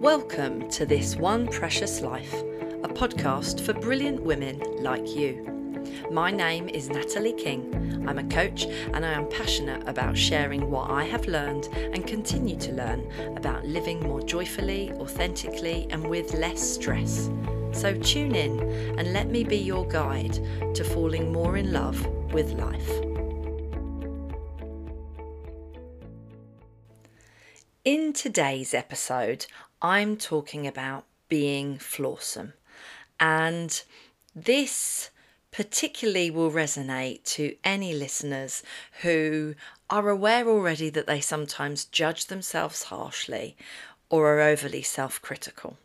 Welcome 0.00 0.68
to 0.72 0.84
This 0.84 1.16
One 1.16 1.48
Precious 1.48 2.02
Life, 2.02 2.34
a 2.34 2.88
podcast 2.88 3.62
for 3.62 3.72
brilliant 3.72 4.22
women 4.22 4.60
like 4.82 5.16
you. 5.16 5.82
My 6.10 6.30
name 6.30 6.68
is 6.68 6.90
Natalie 6.90 7.32
King. 7.32 8.04
I'm 8.06 8.18
a 8.18 8.24
coach 8.24 8.66
and 8.66 9.06
I 9.06 9.12
am 9.12 9.26
passionate 9.30 9.88
about 9.88 10.14
sharing 10.14 10.70
what 10.70 10.90
I 10.90 11.04
have 11.04 11.26
learned 11.26 11.68
and 11.72 12.06
continue 12.06 12.58
to 12.58 12.72
learn 12.72 13.10
about 13.38 13.64
living 13.64 14.00
more 14.00 14.20
joyfully, 14.20 14.92
authentically, 14.92 15.86
and 15.88 16.06
with 16.06 16.34
less 16.34 16.60
stress. 16.60 17.30
So 17.72 17.98
tune 17.98 18.34
in 18.34 18.60
and 18.98 19.14
let 19.14 19.30
me 19.30 19.44
be 19.44 19.56
your 19.56 19.88
guide 19.88 20.74
to 20.74 20.84
falling 20.84 21.32
more 21.32 21.56
in 21.56 21.72
love 21.72 22.06
with 22.34 22.52
life. 22.52 22.90
In 27.86 28.12
today's 28.12 28.74
episode, 28.74 29.46
I'm 29.82 30.16
talking 30.16 30.66
about 30.66 31.04
being 31.28 31.78
flawsome. 31.78 32.52
And 33.18 33.82
this 34.34 35.10
particularly 35.50 36.30
will 36.30 36.50
resonate 36.50 37.24
to 37.24 37.56
any 37.64 37.94
listeners 37.94 38.62
who 39.02 39.54
are 39.88 40.08
aware 40.08 40.48
already 40.48 40.90
that 40.90 41.06
they 41.06 41.20
sometimes 41.20 41.86
judge 41.86 42.26
themselves 42.26 42.84
harshly 42.84 43.56
or 44.10 44.34
are 44.34 44.40
overly 44.40 44.82
self 44.82 45.20
critical. 45.22 45.78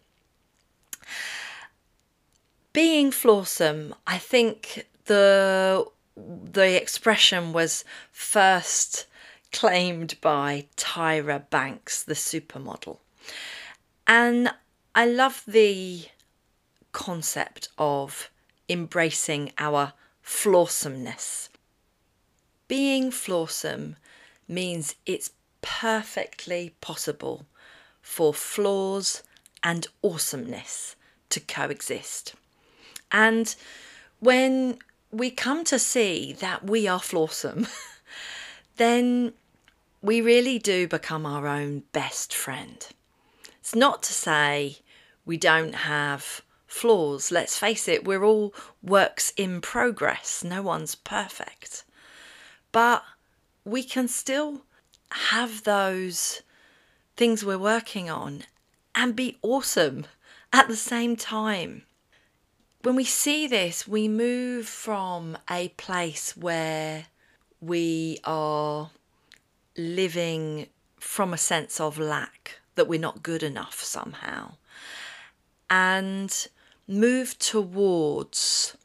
Being 2.73 3.11
flawsome, 3.11 3.93
I 4.07 4.17
think 4.17 4.87
the 5.05 5.87
the 6.15 6.81
expression 6.81 7.53
was 7.53 7.85
first 8.11 9.05
claimed 9.51 10.19
by 10.21 10.65
Tyra 10.75 11.49
Banks, 11.49 12.03
the 12.03 12.13
supermodel. 12.13 12.97
And 14.07 14.51
I 14.93 15.05
love 15.05 15.43
the 15.47 16.05
concept 16.91 17.69
of 17.77 18.29
embracing 18.67 19.51
our 19.57 19.93
flawsomeness. 20.21 21.49
Being 22.67 23.11
flawsome 23.11 23.95
means 24.47 24.95
it's 25.05 25.31
perfectly 25.61 26.73
possible 26.81 27.45
for 28.01 28.33
flaws 28.33 29.23
and 29.63 29.87
awesomeness 30.03 30.95
to 31.29 31.39
coexist. 31.39 32.33
And 33.11 33.53
when 34.19 34.79
we 35.11 35.31
come 35.31 35.63
to 35.65 35.77
see 35.77 36.33
that 36.33 36.63
we 36.65 36.87
are 36.87 36.99
flawsome, 36.99 37.67
then 38.77 39.33
we 40.01 40.21
really 40.21 40.57
do 40.57 40.87
become 40.87 41.25
our 41.25 41.47
own 41.47 41.83
best 41.91 42.33
friend. 42.33 42.87
It's 43.61 43.75
not 43.75 44.03
to 44.03 44.13
say 44.13 44.79
we 45.25 45.37
don't 45.37 45.75
have 45.75 46.41
flaws. 46.67 47.31
Let's 47.31 47.57
face 47.57 47.87
it, 47.87 48.05
we're 48.05 48.25
all 48.25 48.53
works 48.81 49.31
in 49.37 49.61
progress. 49.61 50.43
No 50.43 50.61
one's 50.61 50.95
perfect. 50.95 51.85
But 52.71 53.03
we 53.63 53.83
can 53.83 54.07
still 54.07 54.63
have 55.11 55.63
those 55.63 56.41
things 57.15 57.45
we're 57.45 57.57
working 57.57 58.09
on 58.09 58.43
and 58.95 59.15
be 59.15 59.37
awesome 59.41 60.05
at 60.51 60.67
the 60.67 60.75
same 60.75 61.15
time. 61.15 61.83
When 62.81 62.95
we 62.95 63.03
see 63.03 63.45
this, 63.45 63.87
we 63.87 64.07
move 64.07 64.65
from 64.67 65.37
a 65.49 65.69
place 65.69 66.35
where 66.35 67.05
we 67.59 68.17
are 68.23 68.89
living 69.77 70.67
from 70.99 71.33
a 71.33 71.37
sense 71.37 71.79
of 71.79 71.99
lack, 71.99 72.60
that 72.75 72.87
we're 72.87 72.99
not 72.99 73.23
good 73.23 73.43
enough 73.43 73.83
somehow, 73.83 74.53
and 75.69 76.47
move 76.87 77.37
towards 77.39 78.75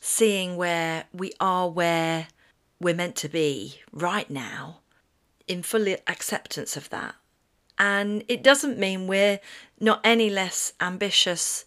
seeing 0.00 0.56
where 0.56 1.04
we 1.12 1.32
are 1.40 1.68
where 1.68 2.28
we're 2.80 2.94
meant 2.94 3.16
to 3.16 3.28
be 3.28 3.80
right 3.92 4.28
now 4.28 4.80
in 5.46 5.62
full 5.62 5.86
acceptance 6.06 6.76
of 6.76 6.90
that. 6.90 7.14
And 7.78 8.24
it 8.28 8.42
doesn't 8.42 8.78
mean 8.78 9.06
we're 9.06 9.40
not 9.80 10.00
any 10.04 10.28
less 10.28 10.72
ambitious 10.80 11.64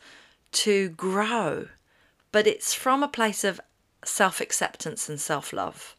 to 0.52 0.90
grow, 0.90 1.68
but 2.32 2.48
it's 2.48 2.74
from 2.74 3.04
a 3.04 3.08
place 3.08 3.44
of 3.44 3.60
self 4.04 4.40
acceptance 4.40 5.10
and 5.10 5.20
self 5.20 5.52
love 5.52 5.95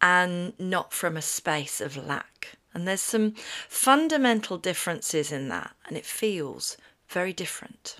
and 0.00 0.58
not 0.58 0.92
from 0.92 1.16
a 1.16 1.22
space 1.22 1.80
of 1.80 1.96
lack. 1.96 2.56
And 2.72 2.86
there's 2.86 3.02
some 3.02 3.34
fundamental 3.68 4.56
differences 4.56 5.32
in 5.32 5.48
that, 5.48 5.74
and 5.86 5.96
it 5.96 6.06
feels 6.06 6.76
very 7.08 7.32
different. 7.32 7.96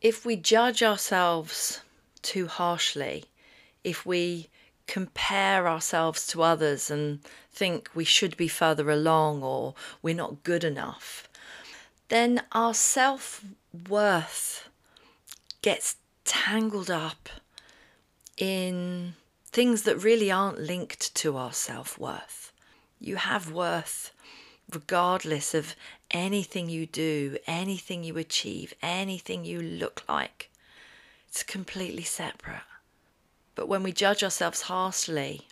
If 0.00 0.24
we 0.24 0.36
judge 0.36 0.82
ourselves 0.82 1.80
too 2.22 2.46
harshly, 2.46 3.24
if 3.82 4.06
we 4.06 4.48
compare 4.86 5.68
ourselves 5.68 6.26
to 6.28 6.42
others 6.42 6.90
and 6.90 7.20
think 7.52 7.90
we 7.94 8.04
should 8.04 8.36
be 8.36 8.48
further 8.48 8.90
along 8.90 9.42
or 9.42 9.74
we're 10.02 10.14
not 10.14 10.44
good 10.44 10.64
enough, 10.64 11.28
then 12.08 12.42
our 12.52 12.74
self 12.74 13.44
worth 13.88 14.68
gets 15.62 15.96
tangled 16.24 16.90
up 16.90 17.28
in 18.36 19.14
things 19.50 19.82
that 19.82 20.02
really 20.02 20.30
aren't 20.30 20.60
linked 20.60 21.14
to 21.16 21.36
our 21.36 21.52
self 21.52 21.98
worth. 21.98 22.52
You 23.00 23.16
have 23.16 23.50
worth 23.52 24.12
regardless 24.72 25.54
of 25.54 25.74
anything 26.10 26.68
you 26.68 26.86
do, 26.86 27.38
anything 27.46 28.04
you 28.04 28.18
achieve, 28.18 28.74
anything 28.82 29.44
you 29.44 29.60
look 29.60 30.02
like. 30.08 30.50
It's 31.28 31.42
completely 31.42 32.02
separate. 32.02 32.62
But 33.54 33.68
when 33.68 33.82
we 33.82 33.92
judge 33.92 34.22
ourselves 34.22 34.62
harshly 34.62 35.46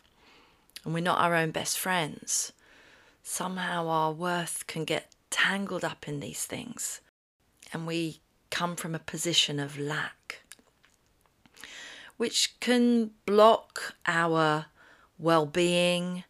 and 0.84 0.92
we're 0.92 1.00
not 1.00 1.20
our 1.20 1.34
own 1.34 1.50
best 1.50 1.78
friends, 1.78 2.52
somehow 3.22 3.88
our 3.88 4.12
worth 4.12 4.66
can 4.66 4.84
get 4.84 5.10
tangled 5.30 5.84
up 5.84 6.06
in 6.06 6.20
these 6.20 6.44
things 6.44 7.00
and 7.72 7.86
we 7.86 8.20
come 8.50 8.76
from 8.76 8.94
a 8.94 9.00
position 9.00 9.58
of 9.58 9.78
lack 9.78 10.42
which 12.16 12.58
can 12.60 13.10
block 13.24 13.94
our 14.06 14.66
well 15.18 15.46
being, 15.46 16.24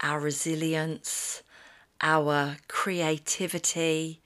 our 0.00 0.20
resilience, 0.20 1.42
our 2.00 2.56
creativity, 2.68 4.20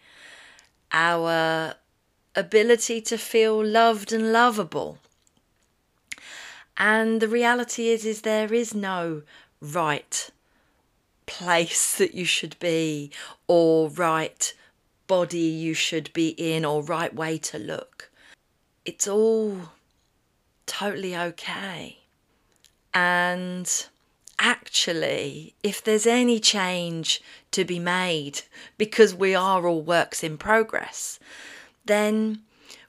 our 0.93 1.75
ability 2.35 3.01
to 3.01 3.19
feel 3.19 3.65
loved 3.65 4.13
and 4.13 4.33
lovable. 4.33 4.99
And 6.77 7.21
the 7.21 7.29
reality 7.29 7.89
is 7.89 8.05
is 8.05 8.23
there 8.23 8.53
is 8.53 8.75
no 8.75 9.23
right 9.61 10.31
place 11.27 11.97
that 11.97 12.15
you 12.15 12.25
should 12.25 12.59
be 12.59 13.11
or 13.47 13.89
right 13.89 14.53
body 15.07 15.39
you 15.39 15.75
should 15.75 16.13
be 16.13 16.29
in 16.31 16.65
or 16.65 16.83
right 16.83 17.15
way 17.15 17.39
to 17.39 17.59
look. 17.59 18.11
It's 18.85 19.07
all 19.07 19.71
totally 20.67 21.17
okay. 21.17 21.99
And 22.93 23.87
actually, 24.39 25.55
if 25.63 25.83
there's 25.83 26.07
any 26.07 26.39
change 26.41 27.23
to 27.53 27.65
be 27.65 27.79
made, 27.79 28.43
because 28.79 29.15
we 29.15 29.35
are 29.35 29.67
all 29.67 29.83
works 29.83 30.23
in 30.23 30.39
progress, 30.39 31.19
then 31.85 32.43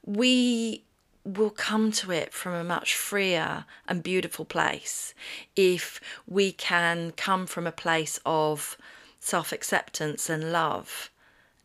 we 0.06 0.84
will 1.24 1.50
come 1.50 1.92
to 1.92 2.12
it 2.12 2.32
from 2.32 2.54
a 2.54 2.64
much 2.64 2.96
freer 2.96 3.66
and 3.88 4.04
beautiful 4.04 4.46
place 4.46 5.16
if 5.56 6.00
we 6.28 6.52
can 6.52 7.12
come 7.12 7.48
from 7.48 7.66
a 7.66 7.72
place 7.72 8.20
of 8.26 8.78
self 9.20 9.52
acceptance 9.52 10.30
and 10.30 10.52
love 10.52 11.10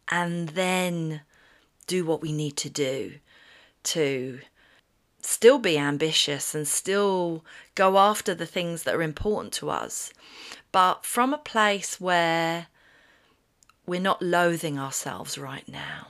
and 0.08 0.50
then 0.50 1.20
do 1.86 2.06
what 2.06 2.22
we 2.22 2.32
need 2.32 2.56
to 2.56 2.70
do 2.70 3.12
to 3.82 4.40
still 5.22 5.58
be 5.58 5.78
ambitious 5.78 6.54
and 6.54 6.66
still 6.66 7.44
go 7.74 7.98
after 7.98 8.34
the 8.34 8.46
things 8.46 8.82
that 8.84 8.94
are 8.94 9.02
important 9.02 9.52
to 9.54 9.70
us, 9.70 10.12
but 10.72 11.04
from 11.04 11.32
a 11.32 11.38
place 11.38 12.00
where 12.00 12.68
we're 13.86 14.00
not 14.00 14.22
loathing 14.22 14.78
ourselves 14.78 15.36
right 15.36 15.68
now. 15.68 16.08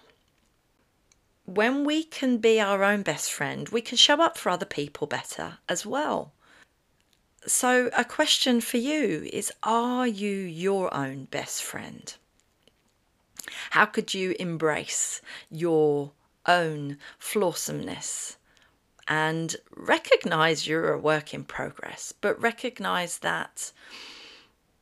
When 1.46 1.84
we 1.84 2.04
can 2.04 2.38
be 2.38 2.60
our 2.60 2.84
own 2.84 3.02
best 3.02 3.32
friend, 3.32 3.68
we 3.70 3.80
can 3.80 3.96
show 3.96 4.20
up 4.20 4.38
for 4.38 4.50
other 4.50 4.66
people 4.66 5.06
better 5.06 5.58
as 5.68 5.84
well. 5.84 6.32
So, 7.46 7.90
a 7.96 8.04
question 8.04 8.60
for 8.60 8.76
you 8.76 9.28
is 9.32 9.50
Are 9.62 10.06
you 10.06 10.30
your 10.30 10.92
own 10.94 11.24
best 11.24 11.62
friend? 11.62 12.14
How 13.70 13.86
could 13.86 14.12
you 14.12 14.36
embrace 14.38 15.22
your 15.50 16.12
own 16.46 16.98
flawsomeness? 17.18 18.36
And 19.10 19.56
recognize 19.76 20.68
you're 20.68 20.92
a 20.92 20.98
work 20.98 21.34
in 21.34 21.42
progress, 21.42 22.14
but 22.20 22.40
recognize 22.40 23.18
that 23.18 23.72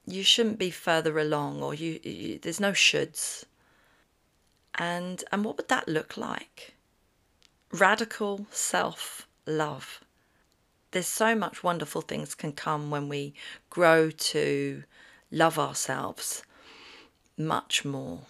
you 0.07 0.23
shouldn't 0.23 0.59
be 0.59 0.71
further 0.71 1.19
along 1.19 1.63
or 1.63 1.73
you, 1.73 1.99
you 2.03 2.39
there's 2.39 2.61
no 2.61 2.73
shoulds. 2.73 3.47
And, 4.75 5.25
and 5.33 5.45
what 5.45 5.57
would 5.57 5.69
that 5.69 5.89
look 5.89 6.19
like? 6.19 6.75
Radical 7.73 8.47
self 8.51 9.27
love. 9.47 10.05
There's 10.91 11.07
so 11.07 11.35
much 11.35 11.65
wonderful 11.65 12.03
things 12.03 12.35
can 12.35 12.53
come 12.53 12.91
when 12.91 13.09
we 13.09 13.35
grow 13.71 14.11
to 14.11 14.85
love 15.31 15.59
ourselves 15.59 16.43
much 17.39 17.83
more. 17.83 18.21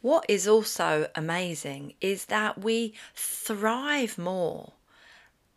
What 0.00 0.24
is 0.28 0.48
also 0.48 1.08
amazing 1.14 1.94
is 2.00 2.26
that 2.26 2.58
we 2.58 2.94
thrive 3.14 4.16
more 4.16 4.72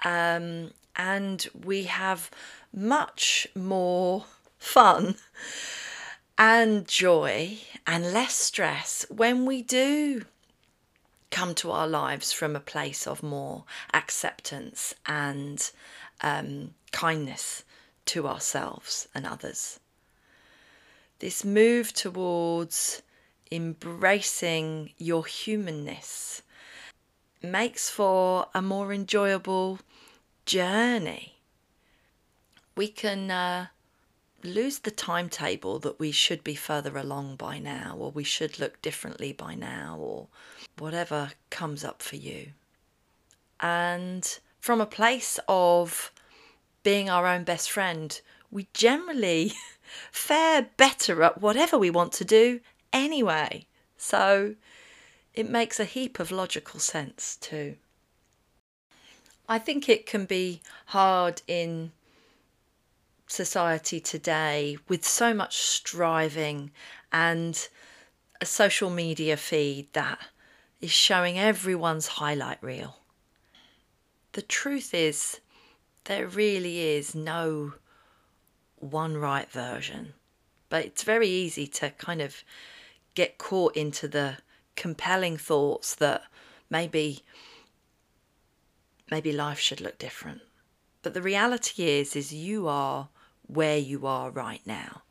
um, 0.04 0.72
and 0.96 1.48
we 1.54 1.84
have 1.84 2.30
much 2.74 3.48
more 3.56 4.26
fun 4.58 5.16
and 6.38 6.88
joy 6.88 7.58
and 7.88 8.12
less 8.12 8.34
stress 8.34 9.06
when 9.10 9.46
we 9.46 9.62
do 9.62 10.26
come 11.32 11.56
to 11.56 11.72
our 11.72 11.88
lives 11.88 12.32
from 12.32 12.56
a 12.56 12.60
place 12.60 13.08
of 13.08 13.24
more 13.24 13.64
acceptance 13.94 14.94
and 15.06 15.72
um, 16.22 16.74
kindness 16.92 17.64
to 18.06 18.28
ourselves 18.28 19.08
and 19.16 19.26
others. 19.26 19.80
This 21.20 21.46
move 21.46 21.94
towards 21.94 23.02
embracing 23.54 24.90
your 24.98 25.26
humanness 25.26 26.42
makes 27.44 27.88
for 27.88 28.48
a 28.56 28.62
more 28.64 28.92
enjoyable 28.92 29.80
journey. 30.48 31.36
We 32.76 32.88
can 32.88 33.30
uh, 33.30 33.68
lose 34.44 34.80
the 34.80 34.90
timetable 34.90 35.78
that 35.80 36.00
we 36.00 36.12
should 36.12 36.44
be 36.44 36.56
further 36.56 36.98
along 36.98 37.36
by 37.36 37.60
now, 37.60 37.96
or 38.00 38.10
we 38.10 38.24
should 38.24 38.60
look 38.60 38.82
differently 38.82 39.34
by 39.34 39.54
now, 39.54 39.98
or 40.00 40.28
whatever 40.80 41.34
comes 41.52 41.84
up 41.84 42.02
for 42.02 42.16
you. 42.16 42.54
And 43.60 44.40
from 44.60 44.82
a 44.82 44.88
place 44.88 45.40
of 45.48 46.12
being 46.82 47.08
our 47.08 47.28
own 47.28 47.44
best 47.44 47.70
friend, 47.70 48.20
we 48.50 48.68
generally 48.74 49.54
fare 50.12 50.70
better 50.76 51.22
at 51.22 51.40
whatever 51.40 51.78
we 51.78 51.92
want 51.92 52.14
to 52.14 52.26
do 52.26 52.60
anyway. 52.94 53.66
So 53.98 54.56
it 55.34 55.50
makes 55.50 55.80
a 55.80 55.86
heap 55.86 56.20
of 56.20 56.32
logical 56.32 56.80
sense 56.80 57.36
too. 57.36 57.76
I 59.50 59.60
think 59.60 59.90
it 59.90 60.06
can 60.06 60.26
be 60.26 60.62
hard 60.88 61.42
in 61.48 61.92
society 63.28 64.00
today 64.00 64.78
with 64.88 65.06
so 65.06 65.34
much 65.34 65.58
striving 65.58 66.72
and 67.12 67.68
a 68.40 68.46
social 68.46 68.90
media 68.90 69.36
feed 69.36 69.92
that 69.94 70.20
is 70.80 70.92
showing 70.92 71.40
everyone's 71.40 72.08
highlight 72.08 72.62
reel. 72.62 72.98
The 74.34 74.42
truth 74.42 74.94
is, 74.94 75.40
there 76.06 76.28
really 76.28 76.80
is 76.80 77.16
no 77.16 77.74
one 78.76 79.18
right 79.18 79.50
version, 79.50 80.14
but 80.70 80.86
it's 80.86 81.04
very 81.04 81.30
easy 81.30 81.68
to 81.68 81.92
kind 81.92 82.22
of 82.22 82.44
get 83.16 83.38
caught 83.38 83.76
into 83.76 84.08
the 84.08 84.38
compelling 84.76 85.38
thoughts 85.38 85.96
that 85.96 86.24
maybe 86.70 87.24
maybe 89.12 89.32
life 89.32 89.60
should 89.60 89.82
look 89.82 89.98
different. 89.98 90.42
But 91.02 91.14
the 91.14 91.22
reality 91.22 91.84
is 91.84 92.16
is 92.16 92.34
you 92.34 92.68
are 92.68 93.10
where 93.46 93.78
you 93.78 94.08
are 94.08 94.32
right 94.32 94.62
now. 94.66 95.04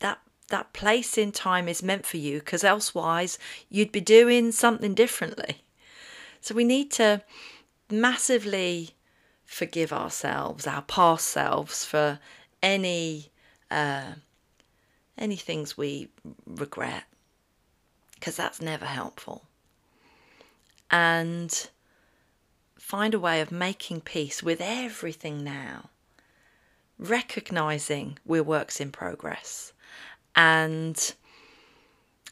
That 0.00 0.20
that 0.48 0.72
place 0.72 1.18
in 1.18 1.32
time 1.32 1.68
is 1.68 1.82
meant 1.82 2.06
for 2.06 2.16
you 2.16 2.38
because 2.38 2.64
elsewise 2.64 3.38
you'd 3.68 3.92
be 3.92 4.00
doing 4.00 4.52
something 4.52 4.94
differently. 4.94 5.62
So 6.40 6.54
we 6.54 6.64
need 6.64 6.90
to 6.92 7.22
massively 7.90 8.90
forgive 9.44 9.92
ourselves, 9.92 10.66
our 10.66 10.82
past 10.82 11.28
selves, 11.28 11.84
for 11.84 12.18
any 12.62 13.30
uh, 13.70 14.14
any 15.18 15.36
things 15.36 15.76
we 15.76 16.08
regret, 16.46 17.04
because 18.14 18.36
that's 18.36 18.60
never 18.60 18.86
helpful. 18.86 19.44
And 20.90 21.68
find 22.78 23.14
a 23.14 23.18
way 23.18 23.40
of 23.40 23.50
making 23.50 24.02
peace 24.02 24.42
with 24.42 24.60
everything 24.60 25.42
now, 25.42 25.90
recognizing 26.98 28.18
we're 28.24 28.42
works 28.42 28.80
in 28.80 28.92
progress, 28.92 29.72
and 30.34 31.14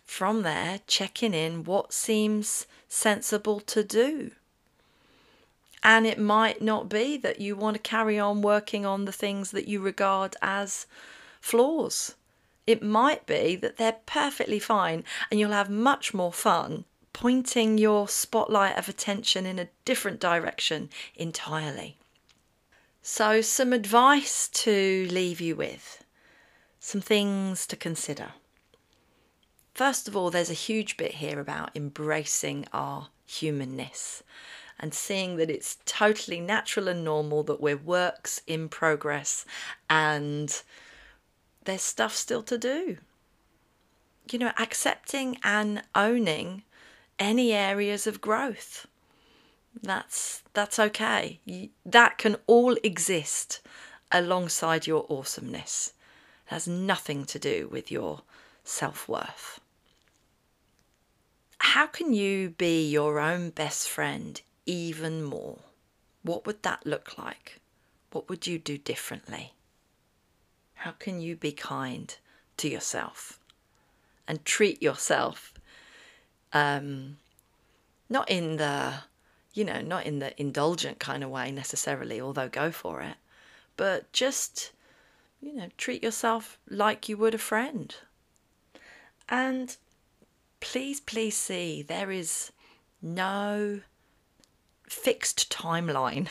from 0.04 0.42
there, 0.42 0.80
checking 0.86 1.34
in 1.34 1.64
what 1.64 1.92
seems 1.92 2.66
sensible 2.88 3.58
to 3.60 3.82
do. 3.82 4.30
And 5.82 6.06
it 6.06 6.18
might 6.18 6.62
not 6.62 6.88
be 6.88 7.16
that 7.18 7.40
you 7.40 7.56
want 7.56 7.74
to 7.74 7.82
carry 7.82 8.18
on 8.18 8.40
working 8.40 8.86
on 8.86 9.04
the 9.04 9.12
things 9.12 9.50
that 9.50 9.66
you 9.66 9.80
regard 9.80 10.36
as 10.40 10.86
flaws. 11.40 12.14
It 12.66 12.82
might 12.82 13.26
be 13.26 13.56
that 13.56 13.76
they're 13.76 13.98
perfectly 14.06 14.58
fine 14.58 15.04
and 15.30 15.38
you'll 15.38 15.52
have 15.52 15.70
much 15.70 16.14
more 16.14 16.32
fun 16.32 16.84
pointing 17.12 17.78
your 17.78 18.08
spotlight 18.08 18.76
of 18.76 18.88
attention 18.88 19.46
in 19.46 19.58
a 19.58 19.68
different 19.84 20.20
direction 20.20 20.90
entirely. 21.14 21.96
So, 23.02 23.40
some 23.40 23.72
advice 23.72 24.48
to 24.48 25.06
leave 25.10 25.40
you 25.40 25.56
with, 25.56 26.04
some 26.80 27.00
things 27.00 27.66
to 27.68 27.76
consider. 27.76 28.32
First 29.74 30.08
of 30.08 30.16
all, 30.16 30.30
there's 30.30 30.50
a 30.50 30.54
huge 30.54 30.96
bit 30.96 31.16
here 31.16 31.40
about 31.40 31.70
embracing 31.74 32.66
our 32.72 33.08
humanness 33.26 34.22
and 34.78 34.92
seeing 34.92 35.36
that 35.36 35.50
it's 35.50 35.78
totally 35.84 36.40
natural 36.40 36.88
and 36.88 37.04
normal 37.04 37.42
that 37.44 37.60
we're 37.60 37.76
works 37.76 38.40
in 38.46 38.68
progress 38.68 39.44
and 39.88 40.62
there's 41.64 41.82
stuff 41.82 42.14
still 42.14 42.42
to 42.44 42.58
do. 42.58 42.98
You 44.30 44.38
know, 44.38 44.52
accepting 44.58 45.38
and 45.44 45.82
owning 45.94 46.62
any 47.18 47.52
areas 47.52 48.06
of 48.06 48.20
growth. 48.20 48.86
That's 49.82 50.42
that's 50.52 50.78
okay. 50.78 51.40
That 51.84 52.18
can 52.18 52.36
all 52.46 52.76
exist 52.82 53.60
alongside 54.12 54.86
your 54.86 55.06
awesomeness. 55.10 55.92
It 56.46 56.52
has 56.52 56.68
nothing 56.68 57.24
to 57.26 57.38
do 57.38 57.68
with 57.70 57.90
your 57.90 58.22
self-worth. 58.62 59.60
How 61.58 61.86
can 61.86 62.12
you 62.12 62.50
be 62.50 62.88
your 62.88 63.18
own 63.18 63.50
best 63.50 63.88
friend 63.88 64.40
even 64.64 65.24
more? 65.24 65.58
What 66.22 66.46
would 66.46 66.62
that 66.62 66.86
look 66.86 67.18
like? 67.18 67.60
What 68.12 68.28
would 68.28 68.46
you 68.46 68.58
do 68.58 68.78
differently? 68.78 69.53
How 70.84 70.90
can 70.90 71.18
you 71.18 71.34
be 71.34 71.50
kind 71.50 72.14
to 72.58 72.68
yourself 72.68 73.40
and 74.28 74.44
treat 74.44 74.82
yourself 74.82 75.54
um, 76.52 77.16
not 78.10 78.30
in 78.30 78.58
the, 78.58 78.92
you 79.54 79.64
know, 79.64 79.80
not 79.80 80.04
in 80.04 80.18
the 80.18 80.38
indulgent 80.38 80.98
kind 80.98 81.24
of 81.24 81.30
way 81.30 81.50
necessarily, 81.50 82.20
although 82.20 82.50
go 82.50 82.70
for 82.70 83.00
it, 83.00 83.16
but 83.78 84.12
just, 84.12 84.72
you 85.40 85.54
know, 85.54 85.68
treat 85.78 86.02
yourself 86.02 86.58
like 86.68 87.08
you 87.08 87.16
would 87.16 87.34
a 87.34 87.38
friend. 87.38 87.94
And 89.26 89.74
please, 90.60 91.00
please 91.00 91.34
see 91.34 91.80
there 91.80 92.10
is 92.10 92.52
no 93.00 93.80
fixed 94.86 95.50
timeline 95.50 96.28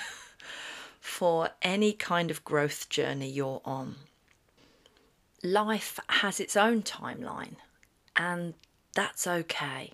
for 0.99 1.49
any 1.63 1.91
kind 1.91 2.29
of 2.29 2.43
growth 2.43 2.87
journey 2.87 3.27
you're 3.27 3.59
on 3.65 3.95
life 5.43 5.99
has 6.07 6.39
its 6.39 6.55
own 6.55 6.81
timeline, 6.81 7.57
and 8.15 8.53
that's 8.95 9.27
okay. 9.27 9.91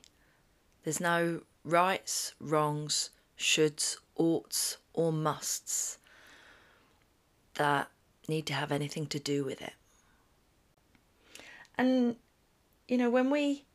There's 0.84 1.02
no 1.02 1.42
rights, 1.64 2.34
wrongs, 2.40 3.10
shoulds, 3.38 3.98
oughts, 4.16 4.78
or 4.94 5.12
musts 5.12 5.98
that 7.56 7.90
need 8.28 8.46
to 8.46 8.54
have 8.54 8.72
anything 8.72 9.08
to 9.08 9.20
do 9.20 9.44
with 9.44 9.62
it. 9.62 9.74
And, 11.78 12.18
you 12.88 12.98
know, 12.98 13.10
when 13.10 13.30
we 13.30 13.66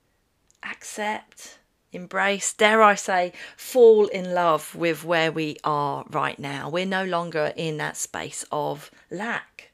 accept, 0.62 1.58
embrace, 1.92 2.52
dare 2.52 2.82
I 2.82 2.94
say, 2.94 3.32
fall 3.56 4.06
in 4.06 4.34
love 4.34 4.74
with 4.74 5.04
where 5.04 5.32
we 5.32 5.56
are 5.64 6.04
right 6.10 6.38
now, 6.38 6.68
we're 6.68 6.86
no 6.86 7.04
longer 7.04 7.52
in 7.56 7.78
that 7.78 7.96
space 7.96 8.44
of 8.52 8.90
lack. 9.10 9.72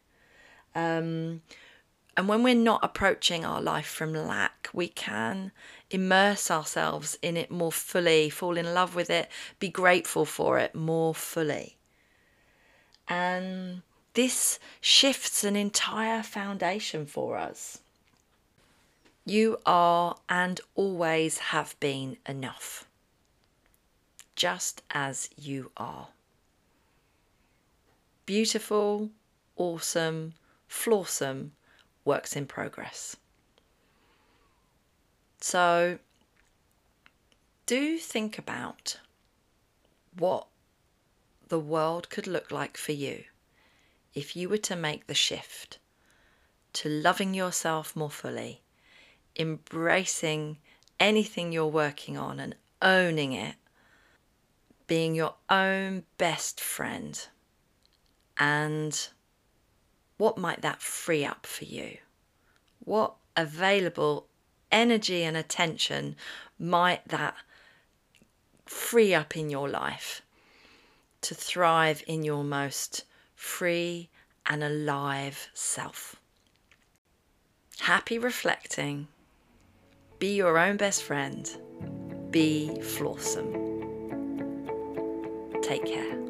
Um, 0.75 1.43
and 2.17 2.29
when 2.29 2.43
we're 2.43 2.55
not 2.55 2.81
approaching 2.83 3.45
our 3.45 3.63
life 3.63 3.87
from 3.87 4.13
lack, 4.13 4.69
we 4.73 4.89
can 4.89 5.53
immerse 5.91 6.51
ourselves 6.51 7.19
in 7.23 7.37
it 7.37 7.51
more 7.51 7.73
fully, 7.73 8.31
fall 8.31 8.57
in 8.57 8.75
love 8.75 8.95
with 8.95 9.11
it, 9.11 9.29
be 9.59 9.69
grateful 9.69 10.25
for 10.25 10.59
it 10.59 10.75
more 10.75 11.15
fully. 11.15 11.77
And 13.09 13.83
this 14.15 14.59
shifts 14.81 15.45
an 15.45 15.57
entire 15.57 16.23
foundation 16.23 17.07
for 17.07 17.37
us. 17.37 17.81
You 19.25 19.59
are 19.65 20.17
and 20.29 20.61
always 20.75 21.39
have 21.39 21.79
been 21.79 22.17
enough, 22.27 22.89
just 24.35 24.83
as 24.91 25.31
you 25.37 25.71
are. 25.77 26.09
Beautiful, 28.27 29.11
awesome, 29.57 30.35
flawsome 30.69 31.51
works 32.05 32.37
in 32.37 32.47
progress. 32.47 33.17
So, 35.41 35.99
do 37.67 37.99
think 37.99 38.39
about 38.39 38.99
what 40.17 40.47
the 41.49 41.59
world 41.59 42.11
could 42.11 42.27
look 42.27 42.51
like 42.51 42.77
for 42.77 42.93
you 42.93 43.25
if 44.15 44.37
you 44.37 44.49
were 44.49 44.59
to 44.59 44.77
make 44.77 45.07
the 45.07 45.15
shift 45.15 45.79
to 46.73 46.89
loving 46.89 47.35
yourself 47.35 47.97
more 47.97 48.11
fully, 48.11 48.63
embracing 49.37 50.59
anything 50.99 51.53
you're 51.53 51.67
working 51.67 52.17
on 52.17 52.39
and 52.39 52.55
owning 52.83 53.33
it, 53.33 53.55
being 54.87 55.15
your 55.15 55.35
own 55.49 56.05
best 56.19 56.61
friend, 56.61 57.29
and 58.37 59.09
what 60.21 60.37
might 60.37 60.61
that 60.61 60.83
free 60.83 61.25
up 61.25 61.47
for 61.47 61.65
you? 61.65 61.97
What 62.81 63.15
available 63.39 64.27
energy 64.71 65.25
and 65.25 65.35
attention 65.35 66.15
might 66.59 67.09
that 67.09 67.35
free 68.67 69.15
up 69.15 69.35
in 69.35 69.49
your 69.49 69.67
life 69.67 70.21
to 71.23 71.35
thrive 71.35 72.05
in 72.07 72.23
your 72.23 72.45
most 72.45 73.05
free 73.35 74.11
and 74.45 74.63
alive 74.63 75.49
self? 75.55 76.17
Happy 77.79 78.19
reflecting. 78.19 79.09
Be 80.19 80.35
your 80.35 80.59
own 80.59 80.77
best 80.77 81.03
friend. 81.03 81.51
Be 82.31 82.73
flawsome. 82.83 83.57
Take 85.63 85.87
care. 85.87 86.30